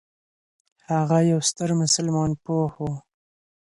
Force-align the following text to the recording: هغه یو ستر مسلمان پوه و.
هغه 0.89 1.17
یو 1.31 1.39
ستر 1.49 1.69
مسلمان 1.81 2.31
پوه 2.43 2.71
و. 2.83 2.85